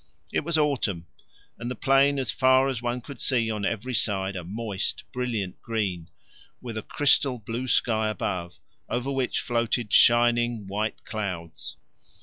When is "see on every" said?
3.21-3.93